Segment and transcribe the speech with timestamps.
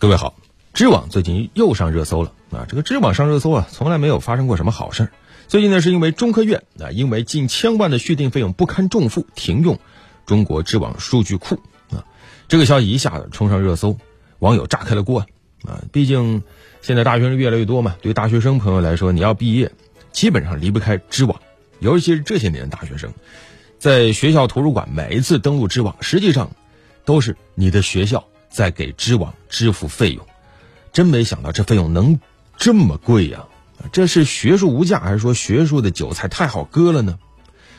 [0.00, 0.34] 各位好，
[0.72, 2.64] 知网最近又上热搜了啊！
[2.66, 5.12] 这个知网上热搜啊，从来没有发生过什么好事儿。
[5.46, 9.78] 最近呢，是因为中科院啊，因为近千万的续订费用不堪重负，停用
[10.24, 11.60] 中国知网数据库
[11.90, 12.06] 啊。
[12.48, 13.98] 这个消息一下子冲上热搜，
[14.38, 15.26] 网友炸开了锅
[15.66, 15.84] 啊！
[15.92, 16.44] 毕竟
[16.80, 19.70] 现在大学生越来越多嘛，对大学生朋友来说，你要毕业，
[20.12, 21.38] 基本上离不开知网，
[21.78, 23.12] 尤其是这些年的大学生，
[23.78, 26.52] 在学校图书馆每一次登录知网，实际上
[27.04, 28.24] 都是你的学校。
[28.50, 30.26] 在给知网支付费用，
[30.92, 32.18] 真没想到这费用能
[32.56, 33.46] 这么贵呀！
[33.92, 37.18] 这是学术无价，还是说学术的韭菜太好割了呢？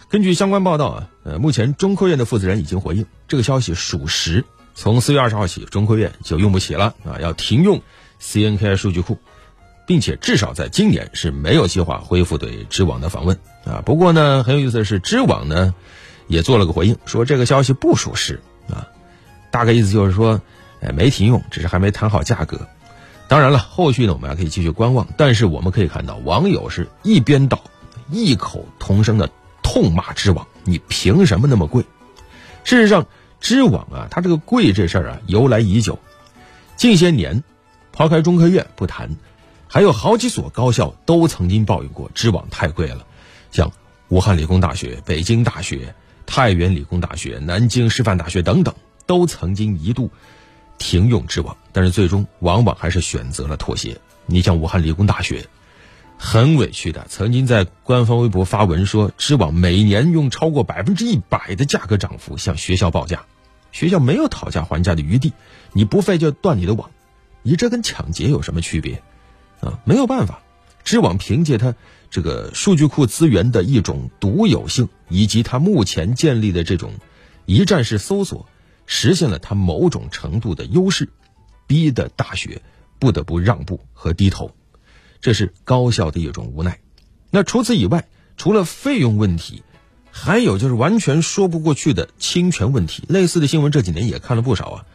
[0.10, 4.44] 根据相关报道啊，呃，目前中科院的负责人已经回应，这个消息属实。
[4.74, 7.82] 从四月二十号起，中科院就用不起了啊，要停用
[8.20, 9.20] CNKI 数据库，
[9.86, 13.84] 并且至少在今年是没有计划恢复对知网的访问啊。
[13.86, 15.76] 不过呢，很有意思的是，知网呢
[16.28, 18.88] 也做了个回应，说这个消息不属实啊，
[19.52, 20.42] 大概意思就是说。
[20.82, 22.68] 哎，没停用，只是还没谈好价格。
[23.28, 25.08] 当然了，后续呢，我们还可以继续观望。
[25.16, 27.64] 但是我们可以看到，网友是一边倒、
[28.10, 29.30] 异口同声的
[29.64, 31.86] 痛骂知网：“你凭什么那么贵？”
[32.66, 33.06] 事实上，
[33.40, 35.98] 知网啊，它这个贵这事儿啊，由来已久。
[36.76, 37.44] 近些年，
[37.92, 39.16] 抛开中科院不谈，
[39.68, 43.06] 还有好几所高校都曾经抱怨过知网太贵了，
[43.52, 43.72] 像
[44.10, 48.76] 武汉理工大学、北京大学、太原理工大学、南京师范大学等等，
[49.06, 50.10] 都曾经一度。
[50.82, 54.02] 停用知网，但是最终往往还是选择了妥协。
[54.26, 55.46] 你像武汉理工大学，
[56.18, 63.26] 很委屈的，曾经在官方微博发文说，知网每年用超过百分之一百的价格涨幅向学校报价，
[63.72, 65.34] 学校没有讨价还价的余地，
[65.72, 66.90] 你不费就断你的网，
[67.44, 69.04] 你这跟抢劫有什么区别？
[69.60, 70.42] 啊，没有办法，
[70.84, 71.76] 知网凭借它
[72.10, 76.94] 这个数据库资源的一种独有性，以及它目前建立的这种
[77.46, 78.48] 一站式搜索。
[78.94, 81.08] 实现了它某种程度的优势，
[81.66, 82.62] 逼得大学
[83.00, 84.52] 不得不让步和低头，
[85.22, 86.82] 这是高校的一种无奈。
[87.30, 89.64] 那除此以外，除了费用问题，
[90.12, 93.06] 还有就是完全说不过去的侵权问题。
[93.08, 94.86] 类似的新闻这几年也看了不少啊。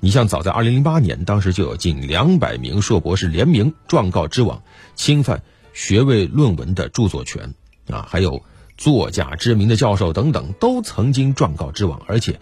[0.00, 4.62] 你像早在二零零八年，当时就有近两百名硕博士联名状告知网
[4.94, 5.42] 侵犯
[5.74, 7.52] 学位论文的著作权
[7.86, 8.42] 啊，还有
[8.78, 12.40] 作家、知名的教授等等都曾经状告知网，而且。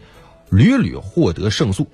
[0.50, 1.84] 屡屡获得胜诉，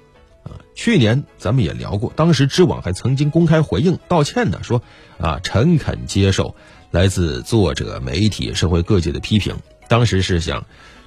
[0.42, 4.82] 啊，去年咱们也聊过，当时知网还曾经公开回应道歉呢，说
[5.18, 6.56] 啊，诚恳接受
[6.90, 9.56] 来自作者、媒体、社会各界的批评，
[9.88, 10.66] 当时是向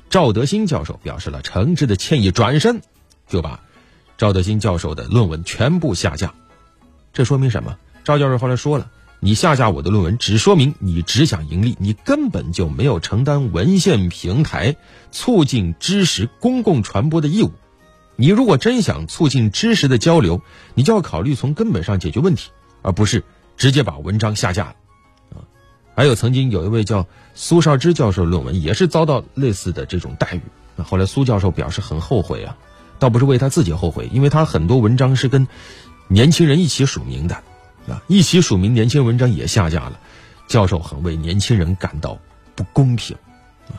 [0.09, 2.82] 赵德新教授表示了诚挚的歉意，转身
[3.28, 3.59] 就把
[4.18, 6.34] 赵德新教授的论文全部下架，
[7.14, 7.78] 这说明什么？
[8.04, 8.92] 赵教授后来说了。
[9.22, 14.78] 你下架我的论文，只说明你只想盈利，你根本就没有承担文献平台
[15.12, 17.52] 促进知识公共传播的义务。
[18.16, 20.41] 你如果真想促进知识的交流，
[20.74, 23.24] 你就要考虑从根本上解决问题，而不是
[23.58, 24.75] 直接把文章下架了。
[25.35, 25.44] 啊，
[25.96, 30.41] 还有曾经有一位叫苏少之教授的论文也是遭到类似的这种待遇。
[30.78, 32.58] 那后来苏教授表示很后悔啊，
[33.00, 35.46] 倒不是为他自己后悔，因为他很多文章是跟
[36.08, 37.44] 年轻人一起署名的。
[37.88, 40.00] 啊，一起署名年轻文章也下架了，
[40.47, 42.19] 教授很为年轻人感到
[42.56, 43.17] 不公平。
[43.67, 43.73] 啊，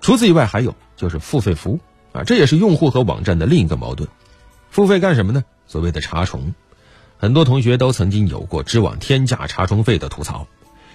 [0.00, 1.80] 除此以外，还有就是付费服务
[2.12, 4.08] 啊，这也是用户和网站的另一个矛盾。
[4.70, 5.44] 付费干什么呢？
[5.66, 6.54] 所谓的查重，
[7.16, 10.46] 很多同学都曾经有过知网天价查重费的吐槽。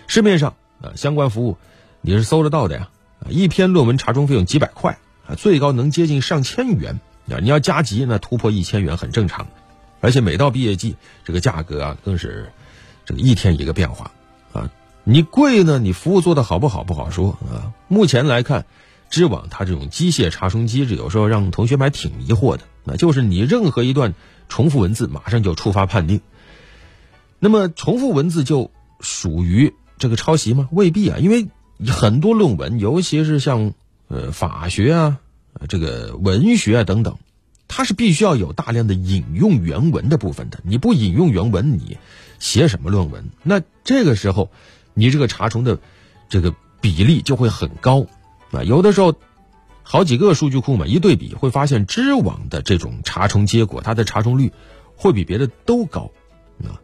[0.07, 1.57] 市面上啊，相关服务
[2.01, 2.89] 你是搜得到的呀。
[3.19, 4.97] 啊，一篇论文查重费用几百块
[5.27, 7.39] 啊，最高能接近上千元啊。
[7.41, 9.47] 你要加急，那突破一千元很正常。
[10.01, 12.51] 而且每到毕业季，这个价格啊更是
[13.05, 14.11] 这个一天一个变化
[14.53, 14.71] 啊！
[15.03, 17.73] 你贵呢，你服务做的好不好不好说啊。
[17.87, 18.65] 目前来看，
[19.09, 22.63] 知网它这种机械查重机制，有时候让同学们还挺迷惑的。
[22.83, 24.13] 那就是你任何一段
[24.47, 26.21] 重复文字，马上就触发判定。
[27.39, 30.69] 那么重复文字就属于这个抄袭吗？
[30.71, 31.47] 未必啊，因为
[31.87, 33.73] 很多论文，尤其是像
[34.07, 35.19] 呃法学啊、
[35.67, 37.17] 这个文学啊等等。
[37.71, 41.97] 它是必须要有大量的引用原文的部分的，你不引用原文，你
[42.39, 43.29] 写什么论文？
[43.43, 44.49] 那这个时候，
[44.95, 45.79] 你这个查重的
[46.27, 48.07] 这个比例就会很高
[48.51, 48.63] 啊。
[48.63, 49.13] 有的时候，
[49.83, 54.51] 好几个数据库嘛，一对比会发现知网的这种查重结果，它的查重率
[54.95, 56.11] 会比别的都高
[56.63, 56.81] 啊。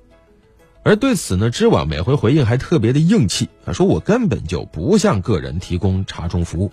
[0.84, 6.72] 而对此呢，知网每回回应还特别的硬气啊，说我根本就不向个人提供查重服务，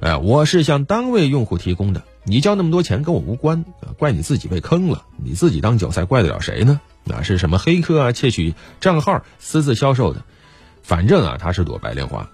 [0.00, 2.02] 哎，我是向单位用户提供的。
[2.24, 3.64] 你交那么多钱跟我无关，
[3.98, 6.80] 怪你自己被坑了，你自己当韭菜，怪得了谁呢？
[7.04, 10.24] 那是什么黑客啊，窃取账号私自销售的，
[10.82, 12.30] 反正啊，他是朵白莲花。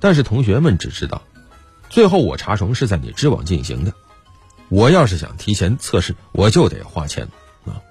[0.00, 1.22] 但是同学们只知道，
[1.90, 3.92] 最后我查重是在你知网进行的，
[4.70, 7.28] 我要是想提前测试，我就得花钱
[7.66, 7.82] 啊。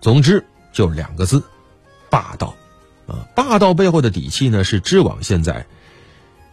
[0.00, 1.42] 总之就两个字：
[2.10, 2.56] 霸道。
[3.06, 5.66] 啊，霸道背后的底气呢，是知网现在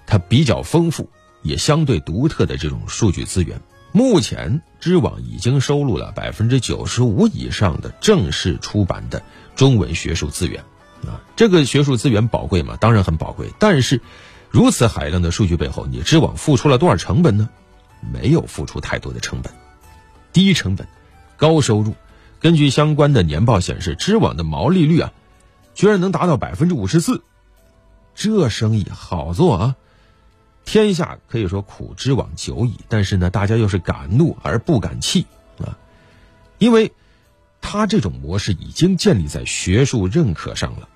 [0.07, 1.09] 它比较丰富
[1.43, 3.61] 也相对独特的这种数据资源。
[3.91, 9.23] 目前，知网已经收录了百分之九十五以上的正式出版的
[9.55, 10.63] 中文学术资源。
[11.05, 12.77] 啊，这个学术资源宝贵吗？
[12.79, 13.51] 当然很宝贵。
[13.59, 14.01] 但是，
[14.49, 17.49] 如此海量的数据背后，你知网付出了多少成本呢？
[18.13, 19.53] 没有付出太多的成本，
[20.33, 20.87] 低成本，
[21.37, 21.95] 高收入。
[22.39, 25.11] 根据相关的年报显示，知网的毛利率啊。
[25.73, 27.21] 居然能达到百分之五十四，
[28.15, 29.75] 这生意好做啊！
[30.67, 35.25] 天下可以说苦之往久矣，但是呢，大家又是敢怒而不敢气
[35.59, 35.79] 啊，
[36.57, 36.91] 因为
[37.61, 40.89] 他这种模式已经建立在学术认可上了。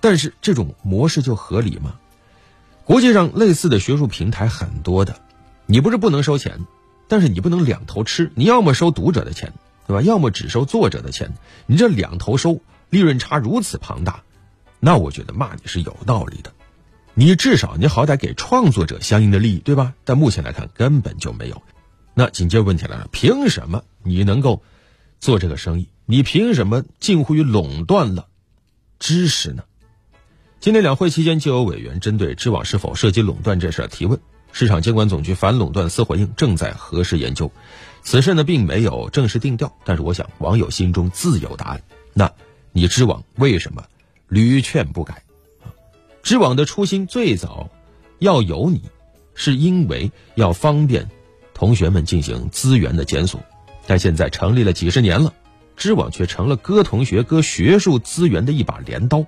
[0.00, 1.96] 但是这种模式就合理吗？
[2.86, 5.20] 国际上类似的学术平台很多的，
[5.66, 6.66] 你不是不能收钱，
[7.08, 9.52] 但是你不能两头吃，你要么收读者的钱，
[9.86, 10.00] 对吧？
[10.00, 11.34] 要么只收作者的钱，
[11.66, 12.60] 你这两头收。
[12.88, 14.22] 利润差如此庞大，
[14.80, 16.52] 那我觉得骂你是有道理的。
[17.14, 19.94] 你至少你好歹给创作者相应的利益，对吧？
[20.04, 21.62] 但目前来看根本就没有。
[22.14, 24.62] 那紧接着问题来了，凭什么你能够
[25.20, 25.88] 做这个生意？
[26.06, 28.28] 你凭什么近乎于垄断了
[28.98, 29.64] 知识呢？
[30.60, 34.20] 今天两会期间就有委员针对知网是否涉及垄断这事提问，
[34.52, 37.52] 市场监管总局反垄断司回应正在核实研究。
[38.02, 41.82] 此事呢并没有正式定调，但是我想网友心中自有答案。
[42.14, 42.32] 那。
[42.72, 43.82] 你知网为什么
[44.28, 45.24] 屡劝不改？
[46.22, 47.70] 知网的初心最早
[48.18, 48.82] 要有你，
[49.34, 51.08] 是因为要方便
[51.54, 53.40] 同学们进行资源的检索。
[53.86, 55.32] 但现在成立了几十年了，
[55.76, 59.24] 知网却成了割同学、割学术资源的一把镰刀。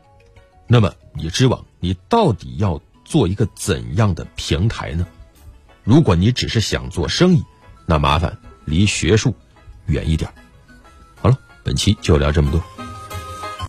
[0.68, 5.06] 那么，你知网，你到底要做一个怎样的平台呢？
[5.82, 7.42] 如果你只是想做生意，
[7.86, 9.34] 那麻烦离学术
[9.86, 10.30] 远一点。
[11.20, 12.62] 好了，本期就聊这么多。